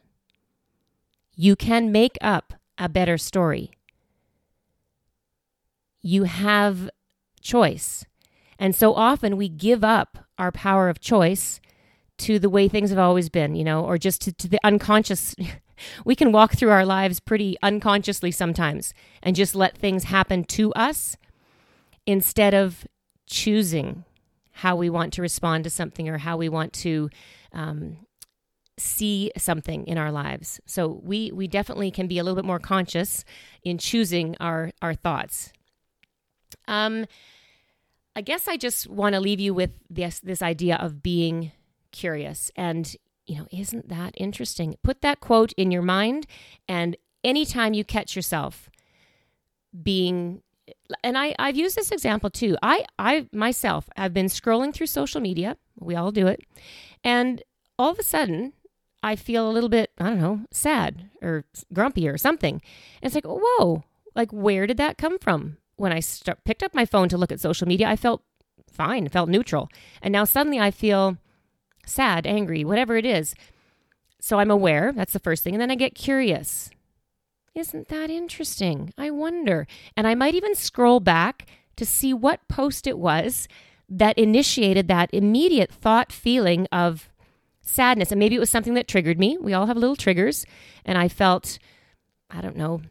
You 1.35 1.55
can 1.55 1.91
make 1.91 2.17
up 2.21 2.53
a 2.77 2.89
better 2.89 3.17
story. 3.17 3.71
You 6.01 6.23
have 6.23 6.89
choice. 7.41 8.05
And 8.57 8.75
so 8.75 8.93
often 8.93 9.37
we 9.37 9.49
give 9.49 9.83
up 9.83 10.19
our 10.37 10.51
power 10.51 10.89
of 10.89 10.99
choice 10.99 11.59
to 12.21 12.39
the 12.39 12.49
way 12.49 12.67
things 12.67 12.89
have 12.89 12.99
always 12.99 13.29
been, 13.29 13.55
you 13.55 13.63
know, 13.63 13.83
or 13.83 13.97
just 13.97 14.21
to, 14.21 14.31
to 14.33 14.47
the 14.47 14.59
unconscious. 14.63 15.35
we 16.05 16.15
can 16.15 16.31
walk 16.31 16.53
through 16.53 16.69
our 16.69 16.85
lives 16.85 17.19
pretty 17.19 17.57
unconsciously 17.63 18.31
sometimes 18.31 18.93
and 19.23 19.35
just 19.35 19.55
let 19.55 19.77
things 19.77 20.05
happen 20.05 20.43
to 20.43 20.71
us 20.73 21.17
instead 22.05 22.53
of 22.53 22.85
choosing 23.25 24.03
how 24.51 24.75
we 24.75 24.89
want 24.89 25.13
to 25.13 25.21
respond 25.21 25.63
to 25.63 25.69
something 25.69 26.07
or 26.07 26.19
how 26.19 26.37
we 26.37 26.49
want 26.49 26.73
to 26.73 27.09
um, 27.53 27.97
see 28.77 29.31
something 29.37 29.85
in 29.87 29.97
our 29.97 30.11
lives. 30.11 30.59
So 30.65 30.99
we 31.03 31.31
we 31.31 31.47
definitely 31.47 31.91
can 31.91 32.07
be 32.07 32.19
a 32.19 32.23
little 32.23 32.35
bit 32.35 32.45
more 32.45 32.59
conscious 32.59 33.23
in 33.63 33.77
choosing 33.77 34.35
our 34.39 34.71
our 34.81 34.93
thoughts. 34.93 35.51
Um, 36.67 37.05
I 38.15 38.21
guess 38.21 38.47
I 38.47 38.57
just 38.57 38.87
want 38.87 39.15
to 39.15 39.21
leave 39.21 39.39
you 39.39 39.53
with 39.53 39.71
this 39.89 40.19
this 40.19 40.41
idea 40.41 40.75
of 40.75 41.01
being 41.01 41.51
curious. 41.91 42.51
And, 42.55 42.95
you 43.25 43.37
know, 43.37 43.47
isn't 43.51 43.89
that 43.89 44.13
interesting? 44.17 44.75
Put 44.83 45.01
that 45.01 45.19
quote 45.19 45.53
in 45.53 45.71
your 45.71 45.81
mind, 45.81 46.27
and 46.67 46.97
anytime 47.23 47.73
you 47.73 47.83
catch 47.83 48.15
yourself 48.15 48.69
being 49.83 50.41
and 51.03 51.17
I, 51.17 51.35
I've 51.39 51.55
used 51.55 51.75
this 51.75 51.91
example 51.91 52.29
too. 52.29 52.57
I, 52.61 52.85
I 52.97 53.27
myself 53.31 53.89
have 53.95 54.13
been 54.13 54.27
scrolling 54.27 54.73
through 54.73 54.87
social 54.87 55.21
media. 55.21 55.57
We 55.79 55.95
all 55.95 56.11
do 56.11 56.27
it. 56.27 56.41
And 57.03 57.43
all 57.77 57.91
of 57.91 57.99
a 57.99 58.03
sudden, 58.03 58.53
I 59.03 59.15
feel 59.15 59.49
a 59.49 59.51
little 59.51 59.69
bit, 59.69 59.91
I 59.99 60.09
don't 60.09 60.21
know, 60.21 60.41
sad 60.51 61.09
or 61.21 61.45
grumpy 61.73 62.07
or 62.07 62.17
something. 62.17 62.61
And 63.01 63.13
it's 63.13 63.15
like, 63.15 63.25
whoa, 63.27 63.83
like 64.15 64.31
where 64.31 64.67
did 64.67 64.77
that 64.77 64.97
come 64.97 65.17
from? 65.17 65.57
When 65.75 65.91
I 65.91 65.99
st- 65.99 66.43
picked 66.45 66.63
up 66.63 66.75
my 66.75 66.85
phone 66.85 67.09
to 67.09 67.17
look 67.17 67.31
at 67.31 67.39
social 67.39 67.67
media, 67.67 67.87
I 67.87 67.95
felt 67.95 68.23
fine, 68.69 69.07
felt 69.09 69.29
neutral. 69.29 69.69
And 70.01 70.11
now 70.11 70.25
suddenly 70.25 70.59
I 70.59 70.69
feel 70.69 71.17
sad, 71.85 72.25
angry, 72.27 72.63
whatever 72.63 72.95
it 72.97 73.05
is. 73.05 73.35
So 74.19 74.39
I'm 74.39 74.51
aware, 74.51 74.91
that's 74.93 75.13
the 75.13 75.19
first 75.19 75.43
thing. 75.43 75.53
And 75.53 75.61
then 75.61 75.71
I 75.71 75.75
get 75.75 75.95
curious. 75.95 76.69
Isn't 77.53 77.89
that 77.89 78.09
interesting? 78.09 78.93
I 78.97 79.09
wonder. 79.09 79.67
And 79.97 80.07
I 80.07 80.15
might 80.15 80.35
even 80.35 80.55
scroll 80.55 80.99
back 80.99 81.47
to 81.75 81.85
see 81.85 82.13
what 82.13 82.47
post 82.47 82.87
it 82.87 82.97
was 82.97 83.47
that 83.89 84.17
initiated 84.17 84.87
that 84.87 85.09
immediate 85.11 85.71
thought 85.71 86.11
feeling 86.11 86.67
of 86.71 87.09
sadness. 87.61 88.11
And 88.11 88.19
maybe 88.19 88.35
it 88.35 88.39
was 88.39 88.49
something 88.49 88.73
that 88.75 88.87
triggered 88.87 89.19
me. 89.19 89.37
We 89.39 89.53
all 89.53 89.65
have 89.65 89.77
little 89.77 89.95
triggers. 89.95 90.45
And 90.85 90.97
I 90.97 91.07
felt, 91.07 91.59
I 92.29 92.41
don't 92.41 92.55
know, 92.55 92.81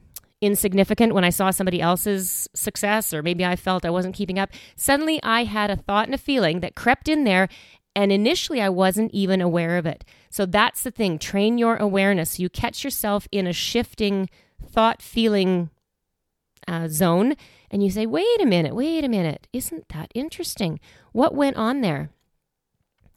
insignificant 0.40 1.14
when 1.14 1.24
I 1.24 1.30
saw 1.30 1.50
somebody 1.50 1.80
else's 1.80 2.48
success, 2.54 3.12
or 3.12 3.22
maybe 3.22 3.44
I 3.44 3.56
felt 3.56 3.84
I 3.84 3.90
wasn't 3.90 4.14
keeping 4.14 4.38
up. 4.38 4.50
Suddenly 4.74 5.20
I 5.22 5.44
had 5.44 5.70
a 5.70 5.76
thought 5.76 6.06
and 6.06 6.14
a 6.14 6.18
feeling 6.18 6.60
that 6.60 6.74
crept 6.74 7.08
in 7.08 7.24
there. 7.24 7.48
And 7.96 8.12
initially, 8.12 8.60
I 8.60 8.68
wasn't 8.68 9.12
even 9.12 9.40
aware 9.40 9.76
of 9.76 9.84
it. 9.84 10.04
So 10.30 10.46
that's 10.46 10.82
the 10.82 10.90
thing 10.90 11.18
train 11.18 11.58
your 11.58 11.76
awareness. 11.76 12.38
You 12.38 12.48
catch 12.48 12.84
yourself 12.84 13.26
in 13.32 13.46
a 13.46 13.52
shifting 13.52 14.30
thought 14.64 15.02
feeling 15.02 15.70
uh, 16.68 16.88
zone 16.88 17.34
and 17.70 17.82
you 17.82 17.90
say, 17.90 18.06
wait 18.06 18.40
a 18.40 18.46
minute, 18.46 18.74
wait 18.74 19.04
a 19.04 19.08
minute, 19.08 19.48
isn't 19.52 19.88
that 19.88 20.10
interesting? 20.14 20.80
What 21.12 21.34
went 21.34 21.56
on 21.56 21.80
there? 21.80 22.10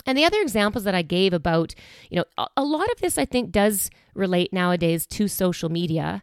And 0.05 0.17
the 0.17 0.25
other 0.25 0.41
examples 0.41 0.83
that 0.83 0.95
I 0.95 1.01
gave 1.01 1.33
about, 1.33 1.73
you 2.09 2.17
know, 2.17 2.45
a, 2.57 2.63
lot 2.63 2.91
of 2.91 2.99
this 2.99 3.17
I 3.17 3.25
think 3.25 3.51
does 3.51 3.89
relate 4.13 4.51
nowadays 4.51 5.05
to 5.07 5.27
social 5.27 5.69
media. 5.69 6.21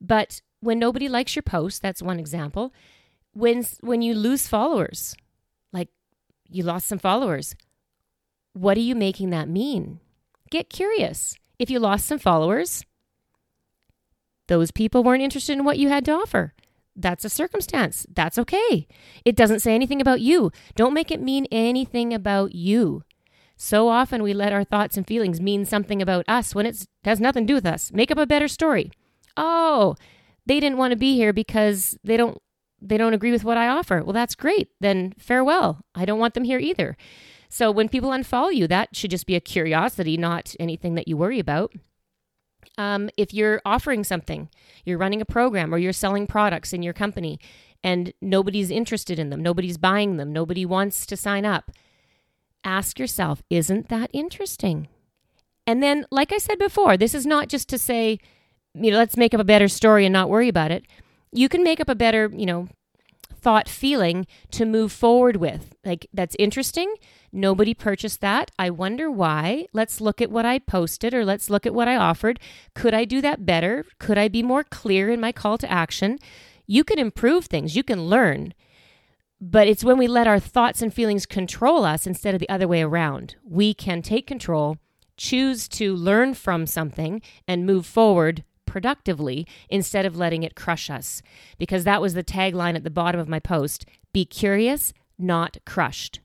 But 0.00 0.40
when 0.60 0.78
nobody 0.78 1.08
likes 1.08 1.36
your 1.36 1.42
post, 1.42 1.82
that's 1.82 2.02
one 2.02 2.18
example. 2.18 2.72
When 3.34 3.64
when 3.80 4.02
you 4.02 4.14
lose 4.14 4.48
followers, 4.48 5.14
like 5.72 5.90
you 6.48 6.62
lost 6.62 6.86
some 6.86 6.98
followers, 6.98 7.54
what 8.58 8.76
are 8.76 8.80
you 8.80 8.94
making 8.94 9.30
that 9.30 9.48
mean? 9.48 10.00
Get 10.50 10.68
curious. 10.68 11.36
If 11.58 11.70
you 11.70 11.78
lost 11.78 12.06
some 12.06 12.18
followers, 12.18 12.84
those 14.48 14.70
people 14.70 15.04
weren't 15.04 15.22
interested 15.22 15.56
in 15.56 15.64
what 15.64 15.78
you 15.78 15.88
had 15.88 16.04
to 16.06 16.12
offer. 16.12 16.54
That's 16.96 17.24
a 17.24 17.30
circumstance. 17.30 18.06
That's 18.12 18.38
okay. 18.38 18.88
It 19.24 19.36
doesn't 19.36 19.60
say 19.60 19.74
anything 19.74 20.00
about 20.00 20.20
you. 20.20 20.50
Don't 20.74 20.94
make 20.94 21.12
it 21.12 21.22
mean 21.22 21.46
anything 21.52 22.12
about 22.12 22.54
you. 22.54 23.04
So 23.56 23.88
often 23.88 24.22
we 24.22 24.34
let 24.34 24.52
our 24.52 24.64
thoughts 24.64 24.96
and 24.96 25.06
feelings 25.06 25.40
mean 25.40 25.64
something 25.64 26.02
about 26.02 26.24
us 26.26 26.54
when 26.54 26.66
it 26.66 26.86
has 27.04 27.20
nothing 27.20 27.46
to 27.46 27.50
do 27.52 27.54
with 27.54 27.66
us. 27.66 27.92
Make 27.92 28.10
up 28.10 28.18
a 28.18 28.26
better 28.26 28.48
story. 28.48 28.90
Oh, 29.36 29.94
they 30.46 30.58
didn't 30.58 30.78
want 30.78 30.90
to 30.92 30.96
be 30.96 31.14
here 31.14 31.32
because 31.32 31.96
they 32.02 32.16
don't 32.16 32.38
they 32.80 32.96
don't 32.96 33.14
agree 33.14 33.32
with 33.32 33.44
what 33.44 33.56
I 33.56 33.68
offer. 33.68 34.02
Well, 34.04 34.12
that's 34.12 34.36
great. 34.36 34.68
Then 34.80 35.12
farewell. 35.18 35.80
I 35.94 36.04
don't 36.04 36.20
want 36.20 36.34
them 36.34 36.44
here 36.44 36.60
either. 36.60 36.96
So 37.48 37.70
when 37.70 37.88
people 37.88 38.10
unfollow 38.10 38.54
you, 38.54 38.66
that 38.68 38.94
should 38.94 39.10
just 39.10 39.26
be 39.26 39.34
a 39.34 39.40
curiosity, 39.40 40.16
not 40.16 40.54
anything 40.60 40.94
that 40.94 41.08
you 41.08 41.16
worry 41.16 41.38
about. 41.38 41.72
Um, 42.76 43.10
if 43.16 43.34
you're 43.34 43.60
offering 43.64 44.04
something, 44.04 44.48
you're 44.84 44.98
running 44.98 45.20
a 45.20 45.26
program 45.26 45.74
or 45.74 45.78
you're 45.78 45.92
selling 45.92 46.26
products 46.26 46.72
in 46.72 46.82
your 46.82 46.92
company 46.92 47.40
and 47.82 48.12
nobody's 48.20 48.70
interested 48.70 49.18
in 49.18 49.30
them, 49.30 49.42
nobody's 49.42 49.78
buying 49.78 50.16
them, 50.16 50.32
nobody 50.32 50.66
wants 50.66 51.06
to 51.06 51.16
sign 51.16 51.44
up, 51.44 51.70
ask 52.64 52.98
yourself, 52.98 53.42
isn't 53.50 53.88
that 53.88 54.10
interesting? 54.12 54.88
And 55.66 55.82
then, 55.82 56.06
like 56.10 56.32
I 56.32 56.38
said 56.38 56.58
before, 56.58 56.96
this 56.96 57.14
is 57.14 57.26
not 57.26 57.48
just 57.48 57.68
to 57.68 57.78
say, 57.78 58.18
you 58.74 58.90
know, 58.90 58.96
let's 58.96 59.16
make 59.16 59.34
up 59.34 59.40
a 59.40 59.44
better 59.44 59.68
story 59.68 60.06
and 60.06 60.12
not 60.12 60.30
worry 60.30 60.48
about 60.48 60.70
it. 60.70 60.84
You 61.32 61.48
can 61.48 61.62
make 61.62 61.80
up 61.80 61.88
a 61.88 61.94
better, 61.94 62.30
you 62.34 62.46
know, 62.46 62.68
thought 63.40 63.68
feeling 63.68 64.26
to 64.52 64.64
move 64.64 64.92
forward 64.92 65.36
with. 65.36 65.74
Like, 65.84 66.06
that's 66.12 66.36
interesting. 66.38 66.94
Nobody 67.32 67.74
purchased 67.74 68.20
that. 68.20 68.50
I 68.58 68.70
wonder 68.70 69.10
why. 69.10 69.66
Let's 69.72 70.00
look 70.00 70.20
at 70.22 70.30
what 70.30 70.46
I 70.46 70.58
posted 70.58 71.12
or 71.12 71.24
let's 71.24 71.50
look 71.50 71.66
at 71.66 71.74
what 71.74 71.88
I 71.88 71.96
offered. 71.96 72.40
Could 72.74 72.94
I 72.94 73.04
do 73.04 73.20
that 73.20 73.44
better? 73.44 73.84
Could 73.98 74.18
I 74.18 74.28
be 74.28 74.42
more 74.42 74.64
clear 74.64 75.10
in 75.10 75.20
my 75.20 75.32
call 75.32 75.58
to 75.58 75.70
action? 75.70 76.18
You 76.66 76.84
can 76.84 76.98
improve 76.98 77.46
things, 77.46 77.76
you 77.76 77.82
can 77.82 78.06
learn. 78.06 78.54
But 79.40 79.68
it's 79.68 79.84
when 79.84 79.98
we 79.98 80.08
let 80.08 80.26
our 80.26 80.40
thoughts 80.40 80.82
and 80.82 80.92
feelings 80.92 81.26
control 81.26 81.84
us 81.84 82.06
instead 82.06 82.34
of 82.34 82.40
the 82.40 82.48
other 82.48 82.66
way 82.66 82.82
around. 82.82 83.36
We 83.44 83.72
can 83.72 84.02
take 84.02 84.26
control, 84.26 84.78
choose 85.16 85.68
to 85.68 85.94
learn 85.94 86.34
from 86.34 86.66
something, 86.66 87.22
and 87.46 87.64
move 87.64 87.86
forward 87.86 88.42
productively 88.66 89.46
instead 89.70 90.04
of 90.04 90.16
letting 90.16 90.42
it 90.42 90.56
crush 90.56 90.90
us. 90.90 91.22
Because 91.56 91.84
that 91.84 92.02
was 92.02 92.14
the 92.14 92.24
tagline 92.24 92.74
at 92.74 92.84
the 92.84 92.90
bottom 92.90 93.20
of 93.20 93.28
my 93.28 93.38
post 93.38 93.86
be 94.12 94.24
curious, 94.24 94.92
not 95.18 95.58
crushed 95.64 96.20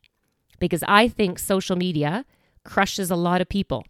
because 0.64 0.84
I 0.88 1.10
think 1.10 1.40
social 1.40 1.76
media 1.76 2.24
crushes 2.64 3.12
a 3.12 3.18
lot 3.18 3.42
of 3.42 3.50
people. 3.50 3.86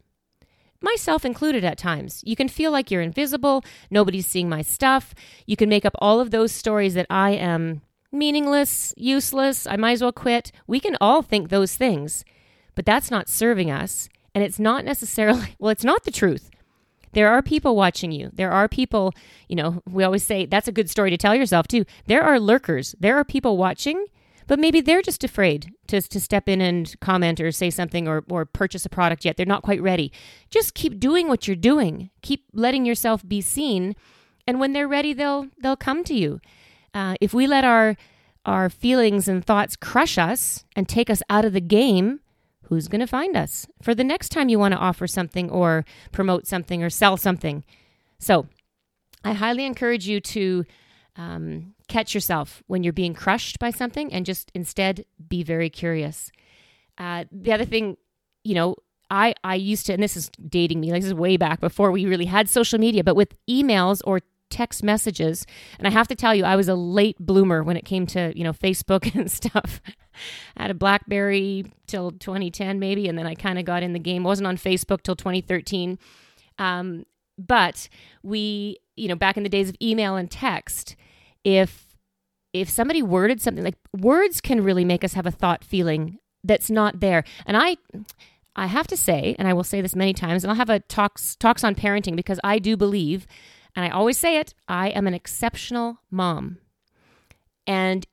Myself 0.82 1.24
included 1.24 1.64
at 1.64 1.78
times. 1.78 2.24
You 2.26 2.36
can 2.36 2.50
feel 2.50 2.72
like 2.72 2.90
you're 2.90 3.04
invisible, 3.04 3.64
nobody's 3.92 4.26
seeing 4.26 4.50
my 4.50 4.64
stuff. 4.64 5.14
You 5.46 5.56
can 5.56 5.70
make 5.70 5.86
up 5.86 5.94
all 6.00 6.20
of 6.20 6.32
those 6.32 6.52
stories 6.52 6.96
that 6.96 7.06
I 7.12 7.30
am 7.34 7.84
meaningless, 8.12 8.92
useless, 8.98 9.68
I 9.68 9.76
might 9.76 9.92
as 9.92 10.02
well 10.02 10.12
quit. 10.12 10.52
We 10.66 10.80
can 10.80 10.98
all 11.00 11.22
think 11.22 11.50
those 11.50 11.76
things, 11.76 12.26
but 12.74 12.88
that's 12.88 13.12
not 13.12 13.30
serving 13.30 13.70
us. 13.70 14.10
And 14.34 14.44
it's 14.44 14.58
not 14.58 14.84
necessarily, 14.84 15.56
well, 15.60 15.70
it's 15.70 15.84
not 15.84 16.06
the 16.06 16.12
truth. 16.12 16.50
There 17.12 17.30
are 17.30 17.44
people 17.44 17.76
watching 17.76 18.12
you. 18.12 18.32
There 18.34 18.52
are 18.52 18.68
people, 18.68 19.14
you 19.48 19.56
know, 19.56 19.84
we 19.88 20.04
always 20.04 20.26
say 20.26 20.48
that's 20.48 20.68
a 20.68 20.72
good 20.72 20.90
story 20.90 21.12
to 21.12 21.18
tell 21.18 21.36
yourself 21.36 21.68
too. 21.68 21.86
There 22.08 22.24
are 22.24 22.40
lurkers. 22.40 22.96
There 23.00 23.16
are 23.16 23.24
people 23.24 23.58
watching 23.58 24.08
but 24.48 24.60
maybe 24.60 24.82
they're 24.82 25.02
just 25.02 25.24
afraid 25.24 25.72
to, 25.88 26.02
to 26.02 26.20
step 26.20 26.50
in 26.50 26.62
and 26.62 27.00
comment 27.00 27.40
or 27.40 27.52
say 27.52 27.70
something 27.70 28.08
or, 28.08 28.24
or 28.30 28.46
purchase 28.46 28.86
a 28.86 28.90
product 28.90 29.26
yet. 29.26 29.38
They're 29.38 29.46
not 29.46 29.64
quite 29.64 29.82
ready. 29.82 30.12
Just 30.50 30.74
keep 30.74 31.00
doing 31.00 31.28
what 31.28 31.48
you're 31.48 31.56
doing. 31.56 32.10
Keep 32.22 32.46
letting 32.54 32.86
yourself 32.86 33.28
be 33.28 33.42
seen. 33.42 33.96
And 34.48 34.60
when 34.60 34.74
they're 34.74 34.88
ready, 34.88 35.14
they'll 35.14 35.48
they'll 35.62 35.76
come 35.76 36.04
to 36.06 36.14
you. 36.14 36.42
Uh, 36.94 37.16
if 37.22 37.34
we 37.34 37.48
let 37.48 37.64
our 37.64 37.96
our 38.46 38.70
feelings 38.70 39.28
and 39.28 39.44
thoughts 39.44 39.76
crush 39.76 40.18
us 40.18 40.66
and 40.76 40.88
take 40.88 41.10
us 41.10 41.24
out 41.30 41.46
of 41.46 41.54
the 41.54 41.62
game, 41.62 42.20
who's 42.64 42.88
going 42.88 43.00
to 43.00 43.08
find 43.08 43.38
us 43.38 43.68
for 43.82 43.96
the 43.96 44.04
next 44.04 44.30
time 44.30 44.50
you 44.50 44.60
want 44.60 44.74
to 44.74 44.80
offer 44.80 45.08
something 45.08 45.50
or 45.50 45.86
promote 46.12 46.48
something 46.48 46.84
or 46.84 46.90
sell 46.90 47.18
something? 47.18 47.64
So, 48.20 48.48
I 49.24 49.34
highly 49.34 49.66
encourage 49.66 50.08
you 50.08 50.20
to 50.20 50.66
um, 51.16 51.73
catch 51.88 52.14
yourself 52.14 52.64
when 52.68 52.84
you're 52.84 52.94
being 52.94 53.14
crushed 53.14 53.60
by 53.60 53.72
something 53.72 54.12
and 54.14 54.26
just 54.26 54.52
instead 54.54 55.06
be 55.28 55.44
very 55.44 55.70
curious. 55.70 56.32
Uh, 56.98 57.26
the 57.32 57.52
other 57.52 57.66
thing, 57.66 57.98
you 58.44 58.56
know, 58.56 58.76
I, 59.10 59.36
I 59.44 59.56
used 59.56 59.86
to, 59.88 59.94
and 59.94 60.02
this 60.02 60.18
is 60.18 60.30
dating 60.50 60.80
me, 60.80 60.92
like 60.92 61.02
this 61.02 61.08
is 61.08 61.14
way 61.14 61.38
back 61.38 61.60
before 61.60 61.92
we 61.92 62.06
really 62.06 62.26
had 62.26 62.50
social 62.50 62.80
media, 62.80 63.04
but 63.04 63.16
with 63.16 63.36
emails 63.48 64.02
or 64.06 64.22
text 64.50 64.84
messages, 64.84 65.46
and 65.78 65.88
I 65.88 65.92
have 65.92 66.08
to 66.08 66.16
tell 66.16 66.34
you, 66.34 66.46
I 66.46 66.56
was 66.56 66.68
a 66.68 66.76
late 66.76 67.18
bloomer 67.20 67.64
when 67.64 67.78
it 67.78 67.86
came 67.86 68.06
to, 68.08 68.32
you 68.36 68.44
know, 68.44 68.54
Facebook 68.54 69.14
and 69.20 69.30
stuff. 69.30 69.82
I 70.56 70.64
had 70.64 70.72
a 70.72 70.76
Blackberry 70.76 71.66
till 71.88 72.12
2010, 72.12 72.80
maybe, 72.80 73.08
and 73.08 73.18
then 73.18 73.28
I 73.28 73.36
kind 73.36 73.60
of 73.60 73.66
got 73.66 73.84
in 73.84 73.94
the 73.94 74.00
game. 74.00 74.24
wasn't 74.24 74.48
on 74.48 74.58
Facebook 74.58 75.02
till 75.02 75.16
2013. 75.16 75.98
Um, 76.60 77.06
but 77.38 77.90
we, 78.22 78.78
you 78.96 79.08
know, 79.08 79.16
back 79.16 79.38
in 79.38 79.44
the 79.44 79.50
days 79.50 79.70
of 79.70 79.76
email 79.82 80.16
and 80.16 80.30
text, 80.30 80.96
if 81.44 81.88
if 82.54 82.70
somebody 82.70 83.02
worded 83.02 83.42
something 83.42 83.64
like 83.64 83.78
words 83.98 84.40
can 84.40 84.64
really 84.64 84.86
make 84.86 85.04
us 85.04 85.14
have 85.14 85.26
a 85.26 85.32
thought 85.32 85.64
feeling 85.64 86.20
that's 86.44 86.70
not 86.70 87.00
there. 87.00 87.24
And 87.46 87.58
I 87.58 87.78
I 88.56 88.68
have 88.68 88.88
to 88.88 88.98
say, 88.98 89.36
and 89.40 89.48
I 89.48 89.54
will 89.54 89.64
say 89.64 89.82
this 89.82 89.96
many 89.96 90.14
times, 90.14 90.44
and 90.44 90.52
I'll 90.52 90.58
have 90.58 90.70
a 90.70 90.80
talks 90.80 91.36
talks 91.36 91.64
on 91.64 91.76
parenting 91.76 92.16
because 92.16 92.40
I 92.44 92.60
do 92.60 92.78
believe, 92.78 93.26
and 93.76 93.84
I 93.84 93.90
always 93.90 94.18
say 94.18 94.38
it, 94.38 94.54
I 94.68 94.90
am 94.90 95.08
an 95.08 95.14
exceptional 95.14 96.00
mom. 96.12 96.58
And 97.66 98.06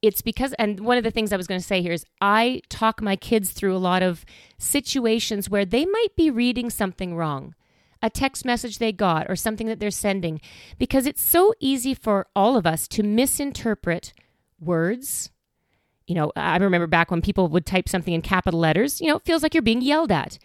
it's 0.00 0.22
because 0.22 0.54
and 0.54 0.80
one 0.80 0.96
of 0.96 1.04
the 1.04 1.10
things 1.10 1.32
I 1.32 1.36
was 1.36 1.46
going 1.46 1.60
to 1.60 1.66
say 1.66 1.82
here 1.82 1.92
is 1.92 2.06
I 2.20 2.62
talk 2.68 3.02
my 3.02 3.16
kids 3.16 3.50
through 3.50 3.76
a 3.76 3.78
lot 3.78 4.02
of 4.02 4.24
situations 4.58 5.50
where 5.50 5.64
they 5.64 5.84
might 5.84 6.16
be 6.16 6.30
reading 6.30 6.70
something 6.70 7.16
wrong 7.16 7.54
a 8.06 8.10
text 8.10 8.44
message 8.44 8.78
they 8.78 8.92
got 8.92 9.28
or 9.28 9.36
something 9.36 9.66
that 9.66 9.80
they're 9.80 9.90
sending 9.90 10.40
because 10.78 11.06
it's 11.06 11.22
so 11.22 11.52
easy 11.60 11.92
for 11.92 12.26
all 12.34 12.56
of 12.56 12.66
us 12.66 12.88
to 12.88 13.02
misinterpret 13.02 14.12
words 14.60 15.30
You 16.06 16.14
know, 16.14 16.32
I 16.36 16.56
remember 16.58 16.86
back 16.86 17.10
when 17.10 17.20
people 17.20 17.48
would 17.48 17.66
type 17.66 17.88
something 17.88 18.14
in 18.14 18.22
capital 18.22 18.60
letters, 18.60 19.00
you 19.00 19.08
know, 19.08 19.16
it 19.16 19.24
feels 19.24 19.42
like 19.42 19.54
you're 19.54 19.62
being 19.62 19.82
yelled 19.82 20.12
at. 20.12 20.38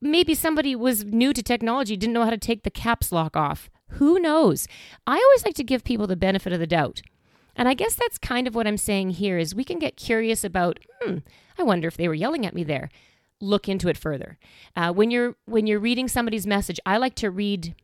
Maybe 0.00 0.34
somebody 0.34 0.74
was 0.74 1.04
new 1.04 1.32
to 1.34 1.42
technology, 1.42 1.96
didn't 1.96 2.14
know 2.14 2.24
how 2.24 2.30
to 2.30 2.38
take 2.38 2.62
the 2.62 2.70
caps 2.70 3.12
lock 3.12 3.36
off. 3.36 3.68
Who 3.98 4.18
knows? 4.18 4.66
I 5.06 5.16
always 5.16 5.44
like 5.44 5.54
to 5.56 5.64
give 5.64 5.84
people 5.84 6.06
the 6.06 6.16
benefit 6.16 6.52
of 6.52 6.60
the 6.60 6.66
doubt. 6.66 7.02
And 7.54 7.68
I 7.68 7.74
guess 7.74 7.94
that's 7.94 8.18
kind 8.18 8.46
of 8.46 8.54
what 8.54 8.66
I'm 8.66 8.76
saying 8.76 9.10
here 9.10 9.38
is 9.38 9.54
we 9.54 9.64
can 9.64 9.78
get 9.78 9.96
curious 9.96 10.44
about, 10.44 10.78
hmm, 11.00 11.18
I 11.58 11.62
wonder 11.62 11.88
if 11.88 11.96
they 11.96 12.08
were 12.08 12.14
yelling 12.14 12.44
at 12.46 12.54
me 12.54 12.64
there. 12.64 12.88
Look 13.40 13.68
into 13.68 13.88
it 13.88 13.96
further. 13.96 14.38
Uh, 14.74 14.92
when 14.92 15.10
you're 15.10 15.36
when 15.44 15.66
you're 15.66 15.80
reading 15.80 16.08
somebody's 16.08 16.46
message, 16.46 16.80
I 16.86 16.96
like 16.96 17.14
to 17.16 17.30
read, 17.30 17.74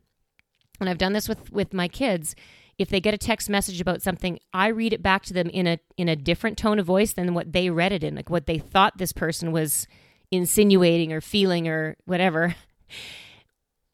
and 0.80 0.88
I've 0.88 0.99
done 0.99 1.12
this 1.12 1.28
with 1.28 1.52
with 1.52 1.75
my 1.75 1.88
kids. 1.88 2.35
If 2.78 2.88
they 2.88 3.00
get 3.00 3.14
a 3.14 3.18
text 3.18 3.50
message 3.50 3.80
about 3.80 4.00
something, 4.00 4.38
I 4.54 4.68
read 4.68 4.92
it 4.94 5.02
back 5.02 5.25
to 5.25 5.35
them 5.35 5.49
in 5.50 5.66
a 5.66 5.78
in 5.97 6.09
a 6.09 6.16
different 6.16 6.56
tone 6.56 6.78
of 6.78 6.87
voice 6.87 7.12
than 7.12 7.35
what 7.35 7.52
they 7.52 7.68
read 7.68 7.92
it 7.92 8.02
in, 8.02 8.14
like 8.14 8.30
what 8.30 8.47
they 8.47 8.59
thought 8.59 8.99
this 8.99 9.12
person 9.12 9.52
was 9.52 9.87
insinuating 10.30 11.12
or 11.12 11.21
feeling 11.21 11.68
or 11.68 11.97
whatever. 12.04 12.56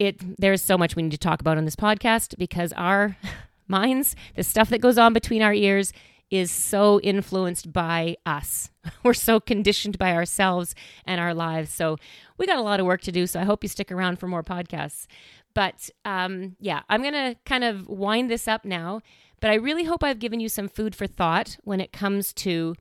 It 0.00 0.38
there's 0.38 0.62
so 0.62 0.79
much 0.79 0.95
we 0.95 1.03
need 1.03 1.11
to 1.11 1.19
talk 1.19 1.41
about 1.41 1.59
on 1.59 1.65
this 1.65 1.75
podcast 1.75 2.38
because 2.38 2.73
our 2.75 3.17
minds, 3.67 4.15
the 4.37 4.45
stuff 4.45 4.69
that 4.69 4.81
goes 4.81 4.97
on 4.97 5.12
between 5.12 5.43
our 5.43 5.53
ears 5.53 5.93
is 6.31 6.51
so 6.51 7.01
influenced 7.01 7.73
by 7.73 8.17
us. 8.27 8.71
We're 9.03 9.15
so 9.15 9.41
conditioned 9.41 9.99
by 9.99 10.13
ourselves 10.13 10.75
and 11.07 11.21
our 11.21 11.35
lives. 11.35 11.73
So 11.73 11.97
we 12.37 12.47
got 12.47 12.59
a 12.59 12.63
lot 12.63 12.81
of 12.81 12.87
work 12.87 13.01
to 13.03 13.13
do. 13.13 13.27
So 13.27 13.41
I 13.41 13.45
hope 13.45 13.63
you 13.63 13.69
stick 13.69 13.91
around 13.91 14.19
for 14.19 14.29
more 14.29 14.43
podcasts. 14.43 15.07
But 15.55 15.91
um, 16.05 16.57
yeah, 16.61 16.83
I'm 16.89 17.03
going 17.03 17.15
to 17.15 17.37
kind 17.45 17.65
of 17.65 17.89
wind 17.89 18.31
this 18.31 18.47
up 18.47 18.65
now. 18.65 19.01
But 19.41 19.51
I 19.51 19.55
really 19.55 19.85
hope 19.85 20.03
I've 20.03 20.19
given 20.19 20.41
you 20.41 20.49
some 20.49 20.69
food 20.69 20.95
for 20.95 21.07
thought 21.07 21.57
when 21.63 21.81
it 21.81 21.93
comes 21.93 22.33
to 22.35 22.75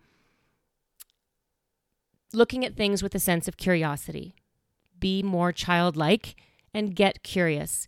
looking 2.34 2.66
at 2.66 2.76
things 2.76 3.02
with 3.02 3.16
a 3.16 3.20
sense 3.20 3.48
of 3.48 3.58
curiosity. 3.58 4.36
Be 5.00 5.22
more 5.24 5.52
childlike 5.52 6.36
and 6.74 6.96
get 6.96 7.24
curious. 7.24 7.88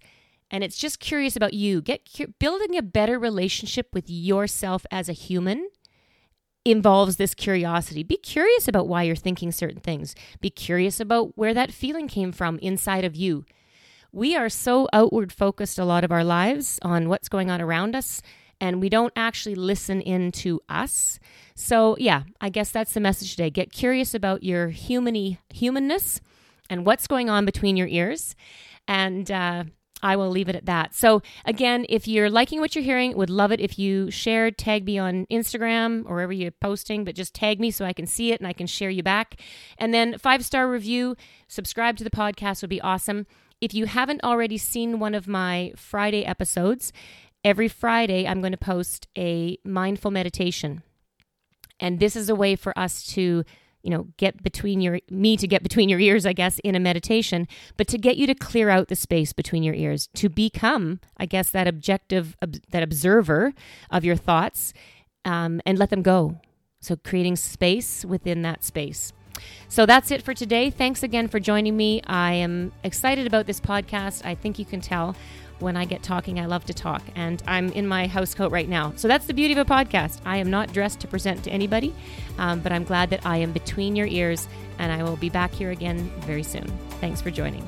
And 0.52 0.64
it's 0.64 0.78
just 0.78 1.00
curious 1.00 1.36
about 1.36 1.54
you. 1.54 1.82
Get 1.82 2.10
cu- 2.12 2.34
building 2.40 2.78
a 2.78 2.82
better 2.82 3.20
relationship 3.20 3.90
with 3.94 4.10
yourself 4.10 4.86
as 4.92 5.08
a 5.08 5.14
human 5.14 5.70
involves 6.66 7.18
this 7.18 7.34
curiosity. 7.34 8.04
Be 8.04 8.18
curious 8.18 8.68
about 8.68 8.88
why 8.88 9.04
you're 9.04 9.16
thinking 9.16 9.52
certain 9.52 9.80
things. 9.80 10.16
Be 10.42 10.50
curious 10.50 11.00
about 11.00 11.38
where 11.38 11.54
that 11.54 11.72
feeling 11.72 12.08
came 12.08 12.32
from 12.32 12.60
inside 12.60 13.06
of 13.06 13.16
you. 13.16 13.46
We 14.12 14.36
are 14.36 14.50
so 14.50 14.88
outward 14.92 15.32
focused 15.32 15.78
a 15.78 15.86
lot 15.86 16.04
of 16.04 16.12
our 16.12 16.24
lives 16.24 16.80
on 16.82 17.10
what's 17.10 17.30
going 17.30 17.50
on 17.52 17.62
around 17.62 17.96
us 17.96 18.22
and 18.62 18.82
we 18.82 18.90
don't 18.90 19.14
actually 19.16 19.56
listen 19.56 20.02
in 20.02 20.32
to 20.32 20.62
us. 20.68 21.20
So, 21.56 21.96
yeah, 21.98 22.24
I 22.42 22.50
guess 22.50 22.72
that's 22.72 22.94
the 22.94 23.00
message 23.00 23.32
today. 23.32 23.50
Get 23.50 23.72
curious 23.72 24.14
about 24.14 24.44
your 24.44 24.70
humany 24.70 25.38
humanness 25.50 26.20
and 26.70 26.86
what's 26.86 27.08
going 27.08 27.30
on 27.30 27.46
between 27.46 27.78
your 27.78 27.88
ears. 27.88 28.36
And 28.88 29.30
uh, 29.32 29.66
I 30.02 30.16
will 30.16 30.30
leave 30.30 30.50
it 30.50 30.56
at 30.56 30.66
that. 30.66 30.94
So, 30.94 31.22
again, 31.46 31.86
if 31.90 32.08
you're 32.08 32.30
liking 32.30 32.60
what 32.60 32.76
you're 32.76 32.84
hearing, 32.84 33.16
would 33.18 33.30
love 33.30 33.52
it 33.52 33.60
if 33.60 33.78
you 33.78 34.10
shared, 34.10 34.58
tag 34.58 34.86
me 34.86 34.98
on 34.98 35.26
Instagram 35.28 36.06
or 36.06 36.16
wherever 36.16 36.34
you're 36.34 36.52
posting, 36.52 37.04
but 37.04 37.16
just 37.16 37.34
tag 37.34 37.60
me 37.60 37.72
so 37.72 37.86
I 37.86 37.94
can 37.94 38.06
see 38.06 38.32
it 38.32 38.40
and 38.40 38.48
I 38.48 38.54
can 38.54 38.68
share 38.68 38.90
you 38.90 39.04
back. 39.04 39.42
And 39.78 39.94
then, 39.94 40.18
five 40.18 40.46
star 40.46 40.70
review, 40.70 41.16
subscribe 41.48 41.98
to 41.98 42.04
the 42.04 42.10
podcast 42.10 42.62
would 42.62 42.70
be 42.70 42.82
awesome. 42.82 43.28
If 43.62 43.74
you 43.74 43.86
haven't 43.86 44.24
already 44.24 44.58
seen 44.58 45.00
one 45.00 45.14
of 45.14 45.28
my 45.28 45.74
Friday 45.76 46.26
episodes, 46.26 46.94
every 47.44 47.68
Friday 47.68 48.28
I'm 48.28 48.40
going 48.42 48.54
to 48.54 48.58
post 48.58 49.08
a 49.18 49.58
mindful 49.66 50.12
meditation. 50.12 50.82
And 51.80 52.00
this 52.00 52.16
is 52.16 52.30
a 52.30 52.36
way 52.36 52.56
for 52.56 52.78
us 52.78 53.06
to, 53.14 53.44
you 53.84 53.90
know, 53.90 54.08
get 54.18 54.44
between 54.44 54.82
your, 54.82 55.00
me 55.10 55.38
to 55.38 55.48
get 55.48 55.64
between 55.64 55.90
your 55.90 56.00
ears, 56.00 56.26
I 56.26 56.34
guess, 56.34 56.60
in 56.60 56.76
a 56.76 56.80
meditation, 56.80 57.48
but 57.78 57.88
to 57.88 57.98
get 57.98 58.18
you 58.18 58.28
to 58.28 58.36
clear 58.36 58.70
out 58.70 58.88
the 58.88 58.96
space 58.96 59.34
between 59.34 59.64
your 59.64 59.76
ears, 59.76 60.08
to 60.16 60.30
become, 60.30 61.00
I 61.18 61.26
guess, 61.26 61.50
that 61.52 61.68
objective, 61.68 62.36
that 62.72 62.84
observer 62.84 63.54
of 63.90 64.04
your 64.04 64.16
thoughts 64.16 64.74
um, 65.26 65.62
and 65.66 65.78
let 65.78 65.90
them 65.90 66.02
go. 66.02 66.40
So 66.82 66.96
creating 66.96 67.36
space 67.36 68.06
within 68.06 68.42
that 68.44 68.64
space. 68.64 69.14
So 69.68 69.86
that's 69.86 70.12
it 70.12 70.22
for 70.22 70.34
today. 70.34 70.70
Thanks 70.70 71.04
again 71.04 71.28
for 71.28 71.40
joining 71.40 71.78
me. 71.78 72.02
I 72.06 72.34
am 72.34 72.72
excited 72.84 73.28
about 73.28 73.46
this 73.46 73.60
podcast. 73.60 74.26
I 74.26 74.36
think 74.36 74.60
you 74.60 74.66
can 74.66 74.82
tell 74.82 75.16
when 75.60 75.78
I 75.78 75.86
get 75.86 76.04
talking, 76.04 76.40
I 76.40 76.46
love 76.46 76.66
to 76.66 76.74
talk, 76.74 77.02
and 77.16 77.42
I'm 77.48 77.72
in 77.72 77.88
my 77.88 78.08
house 78.08 78.34
coat 78.34 78.52
right 78.52 78.68
now. 78.68 78.94
So 78.96 79.08
that's 79.08 79.26
the 79.26 79.34
beauty 79.34 79.54
of 79.54 79.60
a 79.60 79.66
podcast. 79.66 80.22
I 80.26 80.38
am 80.38 80.50
not 80.50 80.72
dressed 80.74 81.00
to 81.02 81.08
present 81.08 81.44
to 81.44 81.52
anybody, 81.52 81.94
um, 82.38 82.60
but 82.60 82.72
I'm 82.72 82.84
glad 82.84 83.10
that 83.12 83.26
I 83.26 83.38
am 83.38 83.52
between 83.52 83.96
your 83.96 84.08
ears, 84.08 84.48
and 84.78 84.92
I 84.92 85.04
will 85.04 85.18
be 85.18 85.30
back 85.30 85.52
here 85.52 85.72
again 85.72 86.12
very 86.22 86.44
soon. 86.44 86.68
Thanks 87.02 87.22
for 87.22 87.32
joining. 87.32 87.68